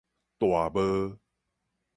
[0.39, 1.19] 大帽